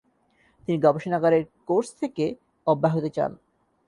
তিনি 0.63 0.77
গবেষণাগারের 0.77 1.43
কোর্স 1.67 1.89
থেকে 2.01 2.25
অব্যাহতি 2.67 3.09
চান। 3.09 3.31